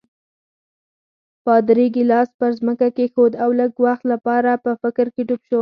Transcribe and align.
پادري 1.43 1.87
ګیلاس 1.95 2.29
پر 2.39 2.51
ځمکه 2.59 2.87
کېښود 2.97 3.33
او 3.43 3.49
لږ 3.59 3.71
وخت 3.85 4.03
لپاره 4.13 4.51
په 4.63 4.71
فکر 4.81 5.05
کې 5.13 5.21
ډوب 5.27 5.39
شو. 5.45 5.49